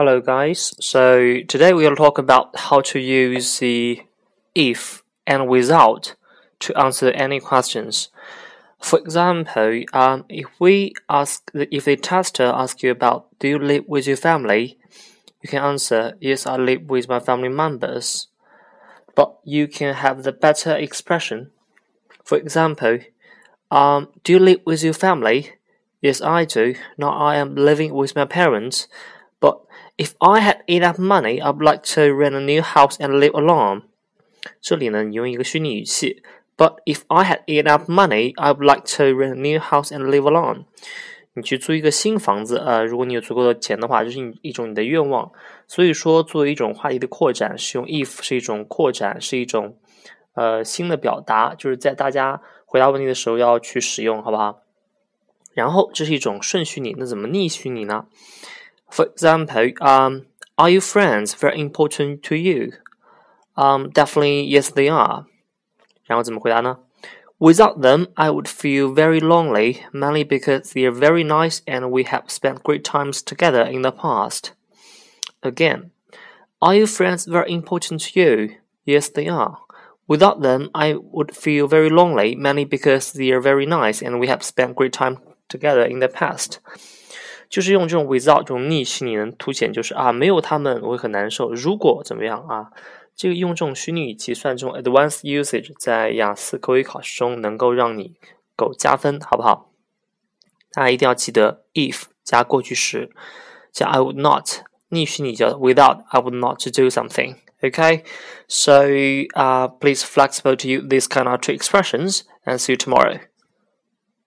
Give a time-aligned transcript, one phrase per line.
[0.00, 0.76] Hello, guys.
[0.78, 4.00] So today we will talk about how to use the
[4.54, 6.14] if and without
[6.60, 8.08] to answer any questions.
[8.78, 13.86] For example, um, if we ask, if the tester asks you about, do you live
[13.88, 14.78] with your family?
[15.42, 18.28] You can answer, yes, I live with my family members.
[19.16, 21.50] But you can have the better expression.
[22.22, 23.00] For example,
[23.72, 25.54] um, do you live with your family?
[26.00, 26.76] Yes, I do.
[26.96, 28.86] Now I am living with my parents.
[29.40, 29.60] But
[29.96, 33.82] if I had enough money, I'd like to rent a new house and live alone.
[34.60, 36.22] 这里呢，你用一个虚拟语气
[36.56, 40.64] ，But if I had enough money, I'd like to rent a new house and live alone.
[41.34, 45.30] 你去租一个新房子，呃，如果你有足够的钱的话，这是一种你的愿望。
[45.68, 49.76] 所以说，作为一种话题的扩展，使用 if 是一种扩展，是一种
[50.34, 54.62] 呃新的表达，就是在大家回答问题的时候要去使用，好不好？
[55.54, 58.06] 然后这是一种顺虚拟，那怎么逆虚拟呢
[58.89, 60.25] ？For example, um,
[60.57, 62.73] are your friends very important to you?
[63.55, 65.25] Um, definitely, yes, they are.
[66.05, 66.77] 然后怎么回答呢？
[67.39, 72.29] Without them, I would feel very lonely, mainly because they are very nice and we have
[72.29, 74.53] spent great times together in the past.
[75.41, 75.91] Again,
[76.61, 78.55] are your friends very important to you?
[78.85, 79.57] Yes, they are.
[80.07, 84.27] Without them, I would feel very lonely, mainly because they are very nice and we
[84.27, 86.59] have spent great time together in the past.
[87.49, 91.53] 就是用这种 without 这种逆虚拟能凸显，就是啊，没有他们我会很难受。
[91.53, 92.71] 如果怎么样啊？
[93.15, 98.15] 这个用这种虚拟语气算这种 advanced usage，在雅思口语考试中能够让你
[98.55, 99.69] 够加分，好不好？
[100.71, 103.11] 大家一定要记得 if 加过去时，
[103.71, 108.03] 加 I would not 逆虚拟叫 without I would not to do something。Okay,
[108.47, 113.19] so uh, please flexible to use these kind of two expressions and see you tomorrow.